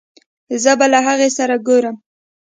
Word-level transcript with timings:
زه 0.63 0.71
به 0.79 0.85
له 0.93 0.99
هغې 1.07 1.29
سره 1.37 1.55
ګورم 1.67 1.95